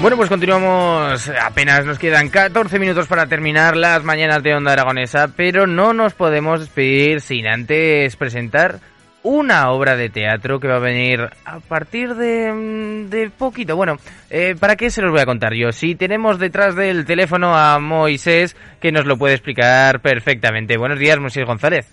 Bueno, 0.00 0.16
pues 0.16 0.28
continuamos. 0.28 1.28
Apenas 1.42 1.84
nos 1.84 1.98
quedan 1.98 2.28
14 2.28 2.78
minutos 2.78 3.08
para 3.08 3.26
terminar 3.26 3.76
las 3.76 4.04
mañanas 4.04 4.44
de 4.44 4.54
Onda 4.54 4.72
Aragonesa, 4.72 5.32
pero 5.36 5.66
no 5.66 5.92
nos 5.92 6.14
podemos 6.14 6.60
despedir 6.60 7.20
sin 7.20 7.48
antes 7.48 8.14
presentar 8.14 8.78
una 9.24 9.72
obra 9.72 9.96
de 9.96 10.08
teatro 10.08 10.60
que 10.60 10.68
va 10.68 10.76
a 10.76 10.80
venir 10.80 11.28
a 11.44 11.58
partir 11.58 12.14
de, 12.14 12.52
mm, 12.52 13.10
de 13.10 13.30
poquito. 13.30 13.74
Bueno, 13.74 13.96
eh, 14.30 14.54
¿para 14.58 14.76
qué 14.76 14.88
se 14.90 15.02
los 15.02 15.10
voy 15.10 15.20
a 15.20 15.26
contar 15.26 15.52
yo? 15.54 15.72
Si 15.72 15.96
tenemos 15.96 16.38
detrás 16.38 16.76
del 16.76 17.04
teléfono 17.04 17.56
a 17.56 17.80
Moisés, 17.80 18.56
que 18.80 18.92
nos 18.92 19.04
lo 19.04 19.18
puede 19.18 19.34
explicar 19.34 20.00
perfectamente. 20.00 20.78
Buenos 20.78 21.00
días, 21.00 21.18
Moisés 21.18 21.44
González. 21.44 21.88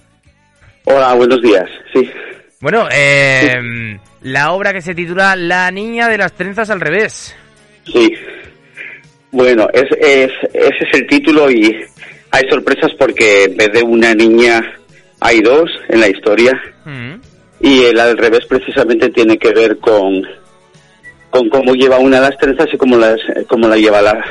Hola, 0.83 1.15
buenos 1.15 1.41
días. 1.41 1.67
Sí. 1.91 2.07
Bueno, 2.61 2.87
eh, 2.91 3.99
la 4.21 4.51
obra 4.51 4.73
que 4.73 4.81
se 4.81 4.93
titula 4.93 5.35
La 5.35 5.71
niña 5.71 6.07
de 6.07 6.19
las 6.19 6.33
trenzas 6.33 6.69
al 6.69 6.79
revés. 6.79 7.35
Sí. 7.91 8.13
Bueno, 9.31 9.67
es, 9.73 9.83
es, 9.99 10.31
ese 10.53 10.83
es 10.89 10.93
el 10.93 11.07
título 11.07 11.49
y 11.51 11.75
hay 12.31 12.49
sorpresas 12.49 12.91
porque 12.97 13.43
en 13.45 13.57
vez 13.57 13.71
de 13.73 13.83
una 13.83 14.13
niña 14.13 14.61
hay 15.19 15.41
dos 15.41 15.69
en 15.89 15.99
la 15.99 16.07
historia 16.09 16.59
Mm. 16.85 17.15
y 17.61 17.83
el 17.85 17.99
al 17.99 18.15
revés 18.17 18.45
precisamente 18.45 19.09
tiene 19.09 19.37
que 19.39 19.51
ver 19.51 19.79
con, 19.79 20.21
con 21.31 21.49
cómo 21.49 21.73
lleva 21.73 21.97
una 21.97 22.19
las 22.19 22.37
trenzas 22.37 22.67
y 22.71 22.77
cómo, 22.77 22.95
las, 22.97 23.17
cómo 23.47 23.67
la 23.67 23.75
lleva 23.75 24.01
la, 24.03 24.23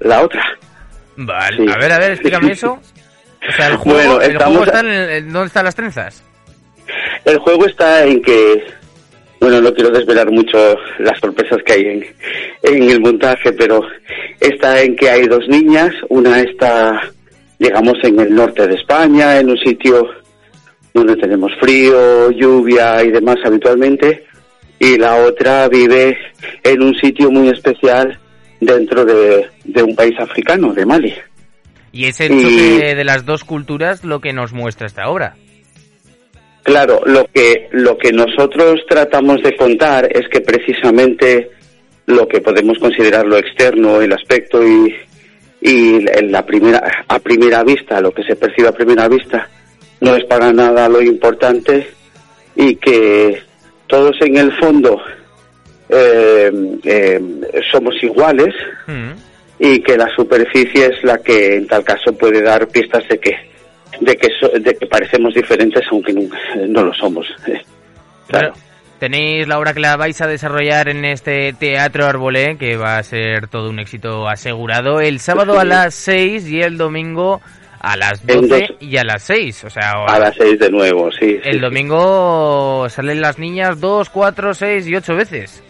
la 0.00 0.22
otra. 0.22 0.44
Vale, 1.16 1.56
Sí. 1.56 1.66
a 1.72 1.78
ver, 1.78 1.92
a 1.92 1.98
ver, 1.98 2.10
explícame 2.12 2.52
eso. 2.52 2.78
O 3.48 3.52
sea, 3.56 3.68
el 3.68 3.76
juego, 3.76 3.98
Bueno, 4.16 4.20
el 4.20 4.32
estamos- 4.32 4.56
juego 4.58 4.64
está 4.66 4.80
en 4.80 4.86
el- 4.88 5.10
en- 5.10 5.32
¿Dónde 5.32 5.46
están 5.46 5.64
las 5.64 5.74
trenzas? 5.74 6.22
El 7.24 7.38
juego 7.38 7.66
está 7.66 8.04
en 8.04 8.20
que, 8.20 8.64
bueno, 9.40 9.60
no 9.60 9.72
quiero 9.74 9.90
desvelar 9.90 10.30
mucho 10.30 10.76
las 10.98 11.18
sorpresas 11.20 11.58
que 11.64 11.72
hay 11.74 11.82
en, 11.82 12.06
en 12.62 12.90
el 12.90 13.00
montaje, 13.00 13.52
pero 13.52 13.82
está 14.40 14.80
en 14.82 14.96
que 14.96 15.10
hay 15.10 15.26
dos 15.26 15.46
niñas, 15.48 15.92
una 16.08 16.40
está, 16.40 17.00
digamos, 17.58 17.94
en 18.02 18.18
el 18.20 18.34
norte 18.34 18.66
de 18.66 18.74
España, 18.74 19.38
en 19.38 19.50
un 19.50 19.58
sitio 19.58 20.06
donde 20.94 21.16
tenemos 21.16 21.50
frío, 21.60 22.30
lluvia 22.30 23.02
y 23.02 23.10
demás 23.10 23.36
habitualmente, 23.44 24.24
y 24.78 24.96
la 24.96 25.16
otra 25.16 25.68
vive 25.68 26.16
en 26.62 26.82
un 26.82 26.94
sitio 26.96 27.30
muy 27.30 27.48
especial 27.48 28.18
dentro 28.60 29.04
de, 29.04 29.46
de 29.64 29.82
un 29.82 29.94
país 29.96 30.14
africano, 30.18 30.72
de 30.72 30.86
Mali. 30.86 31.14
Y 31.92 32.06
es 32.06 32.20
el 32.20 32.32
Y- 32.32 32.42
choque 32.42 32.94
de 32.94 33.04
las 33.04 33.24
dos 33.24 33.44
culturas 33.44 34.04
lo 34.04 34.20
que 34.20 34.32
nos 34.32 34.52
muestra 34.52 34.86
esta 34.86 35.08
obra. 35.08 35.34
Claro, 36.64 37.02
lo 37.06 37.26
que, 37.32 37.68
lo 37.70 37.96
que 37.96 38.12
nosotros 38.12 38.80
tratamos 38.88 39.42
de 39.42 39.54
contar 39.54 40.08
es 40.10 40.28
que 40.28 40.40
precisamente 40.40 41.50
lo 42.06 42.26
que 42.26 42.40
podemos 42.40 42.78
considerar 42.78 43.26
lo 43.26 43.36
externo, 43.36 44.00
el 44.00 44.12
aspecto 44.12 44.66
y, 44.66 44.92
y 45.60 46.04
en 46.10 46.32
la 46.32 46.44
primera, 46.44 47.04
a 47.06 47.18
primera 47.20 47.62
vista, 47.62 48.00
lo 48.00 48.12
que 48.12 48.24
se 48.24 48.34
percibe 48.34 48.68
a 48.68 48.72
primera 48.72 49.06
vista, 49.08 49.48
no 50.00 50.16
es 50.16 50.24
para 50.24 50.52
nada 50.52 50.88
lo 50.88 51.00
importante 51.00 51.86
y 52.56 52.76
que 52.76 53.40
todos 53.86 54.16
en 54.22 54.36
el 54.38 54.52
fondo 54.58 55.00
eh, 55.88 56.50
eh, 56.82 57.20
somos 57.70 57.94
iguales 58.02 58.54
Mm. 58.86 59.12
y 59.58 59.80
que 59.80 59.96
la 59.96 60.08
superficie 60.14 60.86
es 60.86 61.04
la 61.04 61.18
que 61.18 61.56
en 61.56 61.66
tal 61.66 61.84
caso 61.84 62.12
puede 62.12 62.42
dar 62.42 62.68
pistas 62.68 63.06
de 63.08 63.18
que 63.18 63.34
de 64.00 64.16
que 64.16 64.28
so- 64.40 64.48
de 64.48 64.74
que 64.76 64.86
parecemos 64.86 65.34
diferentes 65.34 65.82
aunque 65.90 66.12
nunca, 66.12 66.36
no 66.68 66.82
lo 66.82 66.92
somos 66.94 67.26
Eh, 67.46 67.60
claro 68.28 68.52
tenéis 68.98 69.46
la 69.46 69.58
obra 69.58 69.74
que 69.74 69.80
la 69.80 69.96
vais 69.96 70.18
a 70.22 70.26
desarrollar 70.26 70.88
en 70.88 71.04
este 71.04 71.52
Teatro 71.52 72.06
Arbolé, 72.06 72.56
que 72.56 72.76
va 72.76 72.96
a 72.96 73.02
ser 73.02 73.48
todo 73.48 73.68
un 73.68 73.78
éxito 73.78 74.28
asegurado, 74.28 75.00
el 75.00 75.18
sábado 75.20 75.58
a 75.58 75.64
las 75.64 75.94
6 75.94 76.48
y 76.48 76.62
el 76.62 76.78
domingo 76.78 77.42
a 77.80 77.96
las 77.98 78.22
En 78.26 78.48
12 78.48 78.66
dos- 78.68 78.76
y 78.80 78.96
a 78.96 79.04
las 79.04 79.22
6. 79.24 79.64
O 79.64 79.68
sea, 79.70 79.90
a 80.06 80.18
las 80.18 80.34
seis 80.36 80.58
de 80.58 80.70
nuevo 80.70 81.10
sí 81.12 81.38
el 81.44 81.54
sí, 81.56 81.58
domingo 81.58 82.86
salen 82.88 83.20
las 83.20 83.38
niñas 83.38 83.78
2, 83.78 84.08
4, 84.08 84.54
6 84.54 84.86
y 84.86 84.96
8 84.96 85.16
veces. 85.16 85.62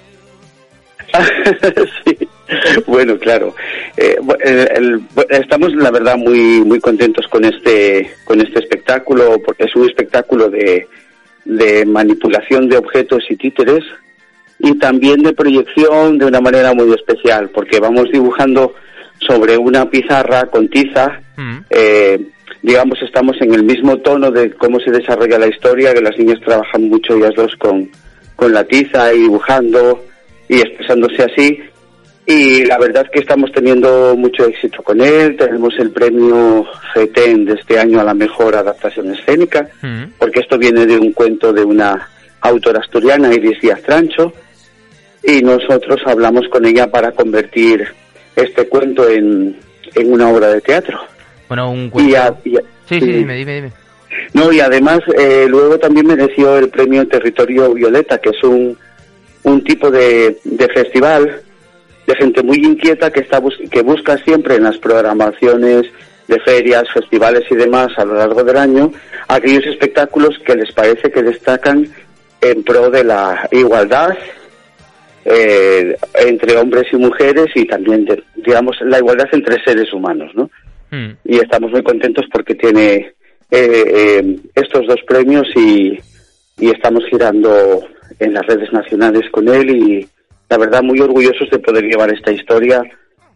sí. 2.04 2.13
Bueno, 2.86 3.18
claro. 3.18 3.54
Eh, 3.96 4.16
el- 4.44 4.68
el- 4.76 5.00
estamos, 5.30 5.74
la 5.74 5.90
verdad, 5.90 6.16
muy 6.16 6.62
muy 6.64 6.80
contentos 6.80 7.26
con 7.28 7.44
este 7.44 8.10
con 8.24 8.40
este 8.40 8.58
espectáculo 8.60 9.38
porque 9.44 9.64
es 9.64 9.74
un 9.76 9.86
espectáculo 9.88 10.48
de, 10.50 10.86
de 11.44 11.84
manipulación 11.86 12.68
de 12.68 12.76
objetos 12.78 13.24
y 13.30 13.36
títeres 13.36 13.84
y 14.58 14.78
también 14.78 15.22
de 15.22 15.32
proyección 15.32 16.18
de 16.18 16.26
una 16.26 16.40
manera 16.40 16.72
muy 16.74 16.92
especial 16.94 17.50
porque 17.50 17.80
vamos 17.80 18.06
dibujando 18.12 18.74
sobre 19.20 19.56
una 19.56 19.88
pizarra 19.90 20.46
con 20.46 20.68
tiza. 20.68 21.20
Mm. 21.36 21.58
eh, 21.70 22.20
digamos, 22.62 22.98
estamos 23.02 23.36
en 23.42 23.52
el 23.52 23.62
mismo 23.62 23.98
tono 23.98 24.30
de 24.30 24.50
cómo 24.52 24.80
se 24.80 24.90
desarrolla 24.90 25.38
la 25.38 25.48
historia, 25.48 25.92
que 25.92 26.00
las 26.00 26.16
niñas 26.16 26.40
trabajan 26.44 26.88
mucho 26.88 27.14
ellas 27.14 27.34
dos 27.36 27.54
con, 27.56 27.90
con 28.36 28.54
la 28.54 28.64
tiza 28.64 29.12
y 29.12 29.18
dibujando 29.18 30.02
y 30.48 30.60
expresándose 30.60 31.22
así. 31.24 31.58
Y 32.26 32.64
la 32.64 32.78
verdad 32.78 33.04
es 33.04 33.10
que 33.10 33.18
estamos 33.20 33.52
teniendo 33.52 34.14
mucho 34.16 34.46
éxito 34.46 34.82
con 34.82 35.00
él. 35.00 35.36
Tenemos 35.36 35.74
el 35.78 35.90
premio 35.90 36.66
FETEN 36.94 37.44
de 37.44 37.52
este 37.54 37.78
año 37.78 38.00
a 38.00 38.04
la 38.04 38.14
mejor 38.14 38.56
adaptación 38.56 39.14
escénica, 39.14 39.68
Mm. 39.82 40.04
porque 40.18 40.40
esto 40.40 40.56
viene 40.56 40.86
de 40.86 40.96
un 40.96 41.12
cuento 41.12 41.52
de 41.52 41.62
una 41.64 42.08
autora 42.40 42.80
asturiana, 42.80 43.32
Iris 43.34 43.60
Díaz 43.60 43.82
Trancho, 43.82 44.32
y 45.22 45.42
nosotros 45.42 46.00
hablamos 46.06 46.48
con 46.48 46.64
ella 46.64 46.90
para 46.90 47.12
convertir 47.12 47.86
este 48.36 48.68
cuento 48.68 49.08
en, 49.08 49.56
en 49.94 50.12
una 50.12 50.28
obra 50.30 50.48
de 50.48 50.60
teatro. 50.62 50.98
Bueno, 51.48 51.70
un 51.70 51.90
cuento. 51.90 52.10
Y 52.10 52.14
a- 52.14 52.34
y 52.44 52.56
a- 52.56 52.60
Sí, 52.88 53.00
sí, 53.00 53.00
sí. 53.00 53.12
dime, 53.12 53.34
dime, 53.36 53.54
dime. 53.56 53.72
No, 54.32 54.50
y 54.52 54.60
además 54.60 55.00
eh, 55.18 55.46
luego 55.48 55.78
también 55.78 56.06
mereció 56.06 56.56
el 56.58 56.68
premio 56.68 57.06
Territorio 57.06 57.72
Violeta, 57.74 58.18
que 58.18 58.30
es 58.30 58.42
un, 58.44 58.76
un 59.42 59.64
tipo 59.64 59.90
de, 59.90 60.38
de 60.44 60.68
festival 60.68 61.40
de 62.14 62.22
gente 62.22 62.42
muy 62.42 62.56
inquieta 62.58 63.10
que, 63.12 63.20
está 63.20 63.40
bus- 63.40 63.58
que 63.70 63.82
busca 63.82 64.16
siempre 64.18 64.56
en 64.56 64.64
las 64.64 64.78
programaciones 64.78 65.82
de 66.28 66.40
ferias, 66.40 66.84
festivales 66.92 67.44
y 67.50 67.54
demás 67.54 67.88
a 67.96 68.04
lo 68.04 68.14
largo 68.14 68.42
del 68.44 68.56
año 68.56 68.92
aquellos 69.28 69.66
espectáculos 69.66 70.38
que 70.46 70.54
les 70.56 70.72
parece 70.72 71.10
que 71.10 71.22
destacan 71.22 71.86
en 72.40 72.62
pro 72.62 72.90
de 72.90 73.04
la 73.04 73.48
igualdad 73.52 74.16
eh, 75.24 75.96
entre 76.14 76.56
hombres 76.56 76.86
y 76.92 76.96
mujeres 76.96 77.46
y 77.54 77.66
también, 77.66 78.04
de, 78.04 78.22
digamos, 78.36 78.76
la 78.82 78.98
igualdad 78.98 79.28
entre 79.32 79.62
seres 79.64 79.92
humanos, 79.92 80.30
¿no? 80.34 80.50
Mm. 80.90 81.12
y 81.24 81.36
estamos 81.38 81.70
muy 81.72 81.82
contentos 81.82 82.26
porque 82.30 82.54
tiene 82.54 83.14
eh, 83.50 83.84
eh, 84.20 84.36
estos 84.54 84.86
dos 84.86 85.00
premios 85.08 85.46
y, 85.56 85.98
y 86.58 86.70
estamos 86.70 87.02
girando 87.10 87.82
en 88.20 88.34
las 88.34 88.46
redes 88.46 88.70
nacionales 88.72 89.28
con 89.30 89.48
él 89.48 89.70
y 89.70 90.08
la 90.54 90.58
verdad 90.66 90.82
muy 90.82 91.00
orgullosos 91.00 91.50
de 91.50 91.58
poder 91.58 91.84
llevar 91.84 92.12
esta 92.14 92.30
historia 92.30 92.80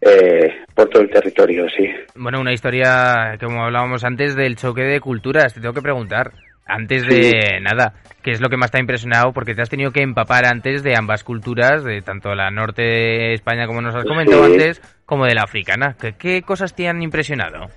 eh, 0.01 0.49
por 0.73 0.87
todo 0.89 1.01
el 1.03 1.09
territorio, 1.09 1.65
sí. 1.75 1.85
Bueno, 2.15 2.39
una 2.39 2.53
historia, 2.53 3.35
como 3.41 3.65
hablábamos 3.65 4.05
antes, 4.05 4.35
del 4.35 4.55
choque 4.55 4.83
de 4.83 5.01
culturas. 5.01 5.53
Te 5.53 5.59
tengo 5.59 5.73
que 5.73 5.81
preguntar, 5.81 6.31
antes 6.65 7.05
de 7.05 7.59
nada, 7.61 7.93
¿qué 8.23 8.31
es 8.31 8.39
lo 8.39 8.47
que 8.47 8.55
más 8.55 8.71
te 8.71 8.77
ha 8.77 8.81
impresionado? 8.81 9.33
Porque 9.33 9.53
te 9.55 9.61
has 9.61 9.69
tenido 9.69 9.91
que 9.91 10.01
empapar 10.01 10.45
antes 10.45 10.83
de 10.83 10.95
ambas 10.97 11.25
culturas, 11.25 11.83
de 11.83 12.01
tanto 12.01 12.33
la 12.33 12.49
norte 12.51 12.81
de 12.83 13.33
España, 13.33 13.67
como 13.67 13.81
nos 13.81 13.93
has 13.95 14.05
comentado 14.05 14.45
Sí. 14.45 14.51
antes, 14.53 14.81
como 15.05 15.25
de 15.25 15.35
la 15.35 15.43
africana. 15.43 15.95
¿Qué, 15.99 16.13
qué 16.17 16.41
cosas 16.43 16.73
te 16.73 16.87
han 16.87 17.01
impresionado? 17.01 17.67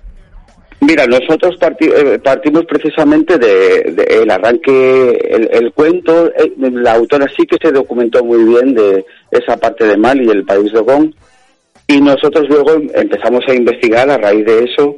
Mira, 0.85 1.05
nosotros 1.05 1.55
parti- 1.59 1.91
eh, 1.95 2.19
partimos 2.19 2.65
precisamente 2.65 3.37
de, 3.37 3.91
de 3.91 4.03
el 4.21 4.29
arranque, 4.29 5.17
el, 5.29 5.49
el 5.51 5.71
cuento, 5.71 6.27
eh, 6.35 6.51
la 6.57 6.93
autora 6.93 7.27
sí 7.35 7.45
que 7.45 7.57
se 7.61 7.71
documentó 7.71 8.23
muy 8.23 8.43
bien 8.43 8.73
de 8.73 9.05
esa 9.31 9.55
parte 9.57 9.85
de 9.85 9.97
Mali, 9.97 10.29
el 10.29 10.43
país 10.43 10.71
de 10.73 10.79
Gón, 10.81 11.15
y 11.87 12.01
nosotros 12.01 12.45
luego 12.49 12.81
empezamos 12.93 13.43
a 13.47 13.53
investigar 13.53 14.09
a 14.09 14.17
raíz 14.17 14.45
de 14.45 14.63
eso 14.65 14.97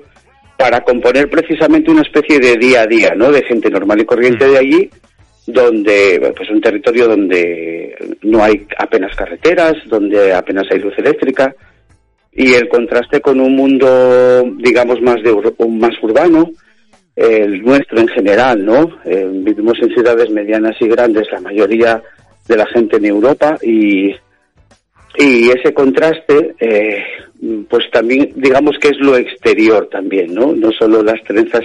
para 0.57 0.81
componer 0.81 1.29
precisamente 1.29 1.91
una 1.91 2.01
especie 2.01 2.39
de 2.39 2.55
día 2.57 2.81
a 2.81 2.87
día, 2.87 3.13
¿no? 3.15 3.31
De 3.31 3.43
gente 3.43 3.69
normal 3.69 4.01
y 4.01 4.05
corriente 4.05 4.47
de 4.47 4.57
allí 4.57 4.89
donde 5.47 6.33
pues 6.35 6.49
un 6.49 6.59
territorio 6.61 7.07
donde 7.07 7.95
no 8.23 8.43
hay 8.43 8.65
apenas 8.77 9.15
carreteras, 9.15 9.75
donde 9.87 10.33
apenas 10.33 10.65
hay 10.71 10.79
luz 10.79 10.93
eléctrica 10.97 11.53
y 12.35 12.53
el 12.53 12.67
contraste 12.67 13.21
con 13.21 13.39
un 13.39 13.55
mundo 13.55 14.43
digamos 14.57 15.01
más 15.01 15.15
de 15.23 15.33
más 15.69 15.93
urbano, 16.01 16.51
el 17.15 17.61
nuestro 17.63 17.99
en 17.99 18.09
general, 18.09 18.63
¿no? 18.63 18.99
Eh, 19.05 19.27
vivimos 19.31 19.77
en 19.81 19.89
ciudades 19.89 20.29
medianas 20.29 20.75
y 20.81 20.87
grandes, 20.87 21.27
la 21.31 21.39
mayoría 21.39 22.03
de 22.47 22.57
la 22.57 22.65
gente 22.67 22.97
en 22.97 23.05
Europa 23.05 23.57
y 23.61 24.13
y 25.17 25.49
ese 25.49 25.73
contraste, 25.73 26.55
eh, 26.59 27.03
pues 27.69 27.89
también 27.89 28.33
digamos 28.35 28.77
que 28.81 28.89
es 28.89 28.97
lo 28.99 29.15
exterior 29.15 29.87
también, 29.89 30.33
¿no? 30.33 30.53
No 30.53 30.71
solo 30.73 31.01
las 31.01 31.23
trenzas 31.23 31.63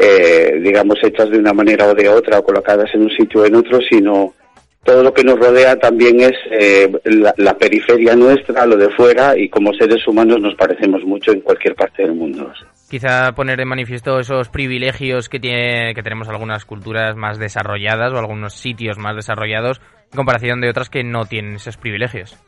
eh, 0.00 0.60
digamos, 0.62 0.96
hechas 1.02 1.28
de 1.28 1.38
una 1.38 1.52
manera 1.52 1.86
o 1.86 1.94
de 1.94 2.08
otra 2.08 2.38
o 2.38 2.44
colocadas 2.44 2.88
en 2.94 3.02
un 3.02 3.10
sitio 3.10 3.42
o 3.42 3.44
en 3.44 3.56
otro, 3.56 3.80
sino 3.80 4.32
todo 4.84 5.02
lo 5.02 5.12
que 5.12 5.24
nos 5.24 5.38
rodea 5.38 5.76
también 5.76 6.20
es 6.20 6.32
eh, 6.50 6.90
la, 7.36 7.54
periferia 7.58 8.14
nuestra, 8.14 8.64
lo 8.64 8.76
de 8.76 8.88
fuera, 8.90 9.36
y 9.36 9.48
como 9.48 9.72
seres 9.74 10.06
humanos 10.06 10.40
nos 10.40 10.54
parecemos 10.54 11.04
mucho 11.04 11.32
en 11.32 11.40
cualquier 11.40 11.74
parte 11.74 12.02
del 12.02 12.14
mundo. 12.14 12.50
Quizá 12.88 13.32
poner 13.32 13.58
de 13.58 13.66
manifiesto 13.66 14.18
esos 14.18 14.48
privilegios 14.48 15.28
que, 15.28 15.40
tiene, 15.40 15.94
que 15.94 16.02
tenemos 16.02 16.28
algunas 16.28 16.64
culturas 16.64 17.16
más 17.16 17.38
desarrolladas 17.38 18.12
o 18.14 18.18
algunos 18.18 18.54
sitios 18.54 18.96
más 18.98 19.14
desarrollados 19.14 19.80
en 20.10 20.16
comparación 20.16 20.60
de 20.60 20.70
otras 20.70 20.88
que 20.88 21.04
no 21.04 21.26
tienen 21.26 21.56
esos 21.56 21.76
privilegios. 21.76 22.38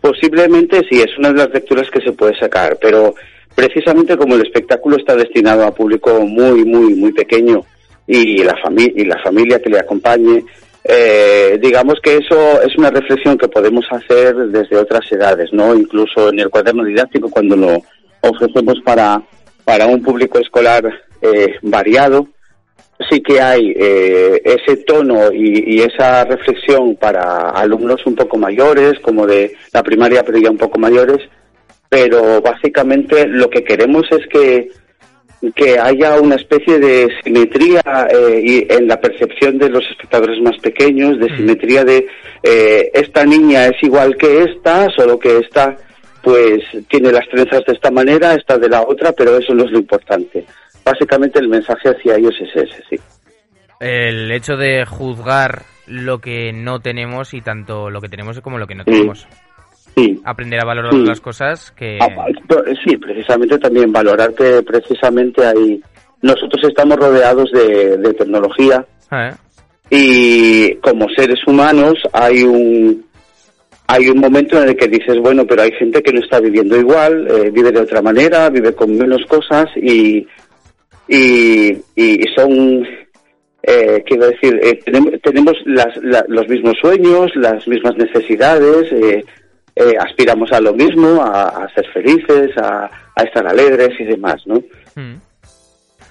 Posiblemente 0.00 0.82
sí, 0.90 1.00
es 1.00 1.16
una 1.18 1.28
de 1.30 1.38
las 1.38 1.50
lecturas 1.50 1.88
que 1.90 2.00
se 2.00 2.12
puede 2.12 2.36
sacar, 2.38 2.78
pero 2.80 3.14
precisamente 3.54 4.16
como 4.16 4.34
el 4.34 4.42
espectáculo 4.42 4.96
está 4.96 5.14
destinado 5.14 5.64
a 5.64 5.74
público 5.74 6.20
muy, 6.26 6.64
muy, 6.64 6.94
muy 6.94 7.12
pequeño 7.12 7.60
y 8.06 8.44
la, 8.44 8.54
familia 8.62 8.92
y 8.94 9.04
la 9.04 9.20
familia 9.22 9.60
que 9.60 9.70
le 9.70 9.80
acompañe, 9.80 10.44
eh, 10.88 11.58
digamos 11.60 11.96
que 12.00 12.18
eso 12.18 12.62
es 12.62 12.76
una 12.76 12.90
reflexión 12.90 13.36
que 13.36 13.48
podemos 13.48 13.84
hacer 13.90 14.36
desde 14.36 14.76
otras 14.76 15.10
edades, 15.10 15.52
¿no? 15.52 15.74
Incluso 15.74 16.28
en 16.28 16.38
el 16.38 16.48
cuaderno 16.48 16.84
didáctico 16.84 17.28
cuando 17.28 17.56
lo 17.56 17.82
ofrecemos 18.20 18.80
para, 18.84 19.20
para 19.64 19.86
un 19.86 20.00
público 20.00 20.38
escolar 20.38 20.84
eh, 21.20 21.56
variado, 21.62 22.28
sí 23.10 23.20
que 23.20 23.40
hay 23.40 23.74
eh, 23.76 24.40
ese 24.44 24.76
tono 24.84 25.32
y, 25.32 25.74
y, 25.74 25.80
esa 25.80 26.24
reflexión 26.24 26.94
para 26.94 27.50
alumnos 27.50 28.06
un 28.06 28.14
poco 28.14 28.38
mayores, 28.38 28.94
como 29.00 29.26
de 29.26 29.54
la 29.72 29.82
primaria, 29.82 30.22
pero 30.22 30.38
ya 30.38 30.50
un 30.50 30.58
poco 30.58 30.78
mayores, 30.78 31.18
pero 31.88 32.40
básicamente 32.40 33.26
lo 33.26 33.50
que 33.50 33.64
queremos 33.64 34.04
es 34.12 34.26
que, 34.28 34.68
que 35.54 35.78
haya 35.78 36.20
una 36.20 36.36
especie 36.36 36.78
de 36.78 37.08
simetría 37.22 37.82
eh, 38.10 38.40
y 38.42 38.72
en 38.72 38.88
la 38.88 39.00
percepción 39.00 39.58
de 39.58 39.68
los 39.68 39.84
espectadores 39.90 40.40
más 40.42 40.56
pequeños, 40.58 41.18
de 41.18 41.28
simetría 41.36 41.84
de 41.84 42.06
eh, 42.42 42.90
esta 42.94 43.24
niña 43.24 43.66
es 43.66 43.82
igual 43.82 44.16
que 44.16 44.44
esta, 44.44 44.88
solo 44.96 45.18
que 45.18 45.38
esta 45.38 45.76
pues 46.22 46.60
tiene 46.88 47.12
las 47.12 47.28
trenzas 47.28 47.62
de 47.66 47.74
esta 47.74 47.90
manera, 47.90 48.34
esta 48.34 48.58
de 48.58 48.68
la 48.68 48.82
otra, 48.82 49.12
pero 49.12 49.36
eso 49.36 49.54
no 49.54 49.64
es 49.64 49.70
lo 49.70 49.78
importante. 49.78 50.44
Básicamente 50.84 51.38
el 51.38 51.48
mensaje 51.48 51.90
hacia 51.90 52.16
ellos 52.16 52.34
es 52.40 52.64
ese, 52.64 52.82
sí. 52.90 52.96
El 53.78 54.32
hecho 54.32 54.56
de 54.56 54.84
juzgar 54.86 55.62
lo 55.86 56.18
que 56.18 56.52
no 56.52 56.80
tenemos 56.80 57.32
y 57.34 57.42
tanto 57.42 57.90
lo 57.90 58.00
que 58.00 58.08
tenemos 58.08 58.40
como 58.40 58.58
lo 58.58 58.66
que 58.66 58.74
no 58.74 58.84
tenemos. 58.84 59.28
Aprender 60.24 60.60
a 60.60 60.66
valorar 60.66 60.92
las 60.92 61.22
cosas 61.22 61.72
que... 61.72 61.98
Ah, 62.00 62.26
sí, 62.84 62.98
precisamente 62.98 63.58
también 63.58 63.90
valorar 63.90 64.34
que 64.34 64.62
precisamente 64.62 65.46
hay... 65.46 65.80
Nosotros 66.20 66.64
estamos 66.64 66.98
rodeados 66.98 67.50
de, 67.52 68.14
tecnología 68.14 68.84
ah, 69.10 69.30
¿eh? 69.30 69.34
y 69.88 70.74
como 70.76 71.08
seres 71.16 71.38
humanos 71.46 71.94
hay 72.12 72.42
un 72.42 73.06
hay 73.88 74.08
un 74.08 74.18
momento 74.18 74.60
en 74.60 74.70
el 74.70 74.76
que 74.76 74.88
dices, 74.88 75.16
bueno, 75.20 75.46
pero 75.46 75.62
hay 75.62 75.70
gente 75.72 76.02
que 76.02 76.12
no 76.12 76.18
está 76.18 76.40
viviendo 76.40 76.76
igual, 76.76 77.28
eh, 77.30 77.50
vive 77.50 77.70
de 77.70 77.80
otra 77.80 78.02
manera, 78.02 78.50
vive 78.50 78.74
con 78.74 78.96
menos 78.96 79.24
cosas 79.28 79.66
y, 79.76 80.26
y, 81.06 81.78
y 81.94 82.24
son, 82.34 82.84
eh, 83.62 84.02
quiero 84.04 84.26
decir, 84.26 84.58
eh, 84.60 84.80
tenemos, 84.84 85.12
tenemos 85.22 85.54
las, 85.66 85.96
los 86.26 86.48
mismos 86.48 86.74
sueños, 86.82 87.30
las 87.36 87.66
mismas 87.68 87.96
necesidades, 87.96 88.92
eh, 89.76 89.94
aspiramos 89.98 90.50
a 90.52 90.60
lo 90.60 90.72
mismo, 90.72 91.22
a, 91.22 91.68
ser 91.74 91.86
felices, 91.92 92.50
a, 92.56 92.90
estar 93.22 93.46
alegres 93.46 93.90
y 94.00 94.04
demás, 94.04 94.36
¿no? 94.46 94.62
Hmm. 94.94 95.20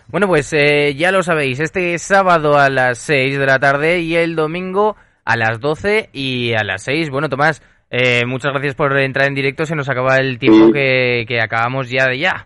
Bueno, 0.07 0.27
pues 0.27 0.53
eh, 0.53 0.93
ya 0.95 1.11
lo 1.11 1.23
sabéis, 1.23 1.59
este 1.59 1.97
sábado 1.97 2.57
a 2.59 2.69
las 2.69 2.99
6 2.99 3.39
de 3.39 3.45
la 3.45 3.57
tarde 3.57 4.01
y 4.01 4.15
el 4.15 4.35
domingo 4.35 4.95
a 5.25 5.35
las 5.35 5.59
12 5.59 6.09
y 6.13 6.53
a 6.53 6.63
las 6.63 6.83
6. 6.83 7.09
Bueno, 7.09 7.27
Tomás, 7.27 7.63
eh, 7.89 8.23
muchas 8.27 8.51
gracias 8.51 8.75
por 8.75 8.95
entrar 8.99 9.27
en 9.27 9.33
directo, 9.33 9.65
se 9.65 9.75
nos 9.75 9.89
acaba 9.89 10.17
el 10.17 10.37
tiempo 10.37 10.71
que, 10.71 11.25
que 11.27 11.41
acabamos 11.41 11.89
ya 11.89 12.07
de 12.07 12.19
ya. 12.19 12.45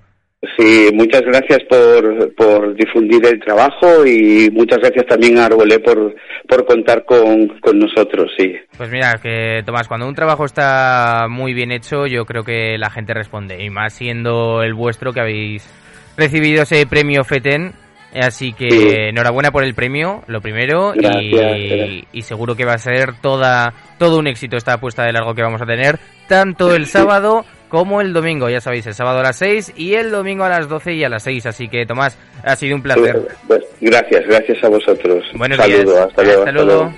Sí, 0.57 0.89
muchas 0.93 1.21
gracias 1.23 1.59
por, 1.69 2.33
por 2.35 2.73
difundir 2.73 3.25
el 3.25 3.41
trabajo 3.41 4.05
y 4.05 4.49
muchas 4.53 4.77
gracias 4.79 5.05
también 5.05 5.37
a 5.37 5.47
Arbolé 5.47 5.79
por, 5.79 6.15
por 6.47 6.65
contar 6.65 7.03
con, 7.03 7.59
con 7.59 7.77
nosotros, 7.77 8.31
sí. 8.37 8.55
Pues 8.77 8.89
mira, 8.89 9.19
que 9.21 9.61
Tomás, 9.65 9.89
cuando 9.89 10.07
un 10.07 10.15
trabajo 10.15 10.45
está 10.45 11.27
muy 11.29 11.53
bien 11.53 11.73
hecho, 11.73 12.07
yo 12.07 12.23
creo 12.23 12.43
que 12.43 12.77
la 12.77 12.89
gente 12.89 13.13
responde, 13.13 13.61
y 13.61 13.69
más 13.69 13.91
siendo 13.91 14.63
el 14.63 14.73
vuestro 14.73 15.11
que 15.11 15.19
habéis 15.19 15.69
recibido 16.15 16.63
ese 16.63 16.85
premio 16.87 17.25
FETEN, 17.25 17.73
así 18.15 18.53
que 18.53 19.09
enhorabuena 19.09 19.51
por 19.51 19.65
el 19.65 19.73
premio, 19.73 20.23
lo 20.27 20.39
primero, 20.39 20.93
y, 20.95 22.07
y, 22.13 22.21
seguro 22.21 22.55
que 22.55 22.63
va 22.63 22.75
a 22.75 22.77
ser 22.77 23.13
toda, 23.21 23.73
todo 23.97 24.17
un 24.17 24.27
éxito 24.27 24.55
esta 24.55 24.75
apuesta 24.75 25.03
de 25.03 25.11
largo 25.11 25.35
que 25.35 25.43
vamos 25.43 25.61
a 25.61 25.65
tener, 25.65 25.99
tanto 26.29 26.73
el 26.73 26.85
sábado 26.85 27.43
como 27.69 28.01
el 28.01 28.13
domingo, 28.13 28.49
ya 28.49 28.59
sabéis, 28.59 28.85
el 28.87 28.93
sábado 28.93 29.19
a 29.19 29.23
las 29.23 29.37
6 29.37 29.73
y 29.77 29.93
el 29.93 30.11
domingo 30.11 30.43
a 30.43 30.49
las 30.49 30.67
12 30.67 30.93
y 30.93 31.03
a 31.03 31.09
las 31.09 31.23
6. 31.23 31.45
Así 31.45 31.69
que, 31.69 31.85
Tomás, 31.85 32.17
ha 32.43 32.55
sido 32.55 32.75
un 32.75 32.81
placer. 32.81 33.27
gracias, 33.79 34.27
gracias 34.27 34.63
a 34.63 34.69
vosotros. 34.69 35.23
Buenos 35.35 35.65
días. 35.65 35.87
Hasta 35.87 36.23
luego. 36.23 36.39
Hasta 36.41 36.51
luego. 36.51 36.93